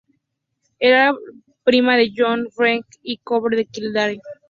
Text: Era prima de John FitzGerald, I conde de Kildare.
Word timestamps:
Era 0.79 1.13
prima 1.63 1.95
de 1.95 2.11
John 2.11 2.45
FitzGerald, 2.49 2.85
I 3.03 3.17
conde 3.23 3.55
de 3.55 3.65
Kildare. 3.65 4.19